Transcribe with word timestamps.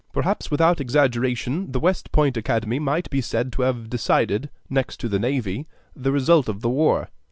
Perhaps 0.13 0.49
without 0.49 0.81
exaggeration 0.81 1.71
the 1.73 1.79
West 1.79 2.11
Point 2.11 2.35
Academy 2.35 2.79
might 2.79 3.07
be 3.11 3.21
said 3.21 3.53
to 3.53 3.61
have 3.61 3.87
decided, 3.87 4.49
next 4.67 4.97
to 5.01 5.07
the 5.07 5.19
navy, 5.19 5.67
the 5.95 6.11
result 6.11 6.49
of 6.49 6.61
the 6.61 6.71
war. 6.71 7.09